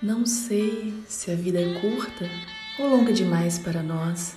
Não 0.00 0.24
sei 0.24 1.02
se 1.08 1.28
a 1.32 1.34
vida 1.34 1.60
é 1.60 1.80
curta 1.80 2.30
ou 2.78 2.88
longa 2.88 3.12
demais 3.12 3.58
para 3.58 3.82
nós, 3.82 4.36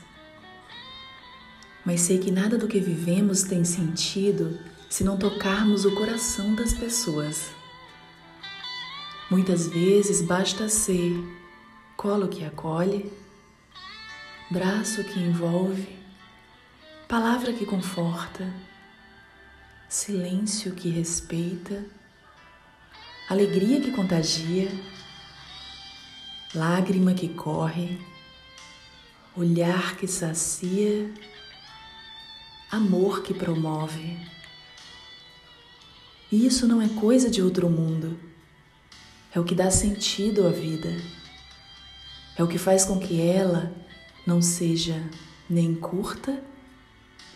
mas 1.86 2.02
sei 2.02 2.18
que 2.18 2.32
nada 2.32 2.58
do 2.58 2.68
que 2.68 2.80
vivemos 2.80 3.44
tem 3.44 3.64
sentido 3.64 4.60
se 4.90 5.04
não 5.04 5.20
tocarmos 5.20 5.86
o 5.86 5.94
coração 5.94 6.56
das 6.56 6.74
pessoas. 6.74 7.52
Muitas 9.30 9.68
vezes 9.68 10.24
basta 10.24 10.68
ser 10.68 11.14
colo 11.96 12.28
que 12.28 12.44
acolhe, 12.44 13.14
braço 14.50 15.04
que 15.04 15.20
envolve, 15.20 15.96
palavra 17.08 17.54
que 17.54 17.68
conforta, 17.68 18.52
silêncio 19.88 20.74
que 20.74 20.90
respeita, 20.90 21.86
alegria 23.30 23.80
que 23.80 23.92
contagia 23.92 24.72
lágrima 26.54 27.14
que 27.14 27.30
corre, 27.30 27.98
olhar 29.36 29.96
que 29.96 30.06
sacia, 30.06 31.10
amor 32.70 33.24
que 33.24 33.34
promove. 33.34 34.18
E 36.32 36.46
isso 36.46 36.68
não 36.68 36.82
é 36.82 36.90
coisa 36.90 37.30
de 37.30 37.42
outro 37.42 37.70
mundo, 37.70 38.20
é 39.34 39.40
o 39.40 39.46
que 39.46 39.56
dá 39.56 39.72
sentido 39.72 40.46
à 40.46 40.52
vida, 40.52 40.94
é 42.38 42.44
o 42.44 42.48
que 42.48 42.58
faz 42.58 42.84
com 42.84 43.00
que 43.00 43.22
ela 43.22 43.74
não 44.28 44.42
seja 44.42 45.02
nem 45.50 45.74
curta, 45.74 46.44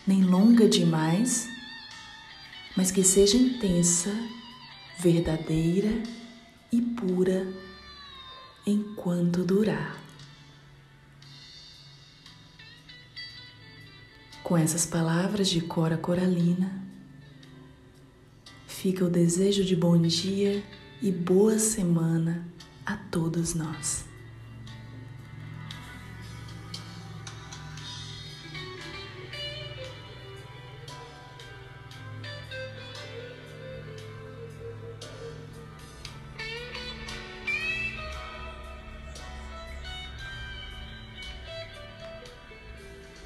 nem 0.06 0.22
longa 0.22 0.68
demais, 0.68 1.48
mas 2.76 2.90
que 2.90 3.02
seja 3.02 3.36
intensa, 3.36 4.14
verdadeira 4.98 6.02
e 6.70 6.80
pura 6.80 7.65
enquanto 8.66 9.44
durar. 9.44 9.96
Com 14.42 14.56
essas 14.56 14.84
palavras 14.84 15.48
de 15.48 15.60
Cora 15.60 15.96
Coralina, 15.96 16.82
fica 18.66 19.04
o 19.04 19.10
desejo 19.10 19.64
de 19.64 19.76
bom 19.76 20.00
dia 20.00 20.64
e 21.00 21.12
boa 21.12 21.58
semana 21.58 22.46
a 22.84 22.96
todos 22.96 23.54
nós. 23.54 24.04